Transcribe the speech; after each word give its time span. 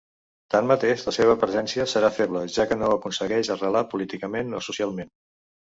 Tanmateix 0.53 1.03
la 1.09 1.13
seva 1.17 1.35
presència 1.43 1.87
serà 1.93 2.11
feble, 2.17 2.43
ja 2.57 2.67
que 2.73 2.81
no 2.83 2.91
aconsegueix 2.97 3.53
arrelar 3.59 3.87
políticament 3.95 4.61
o 4.63 4.67
socialment. 4.73 5.17